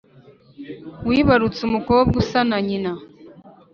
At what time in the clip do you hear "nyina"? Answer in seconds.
2.67-2.91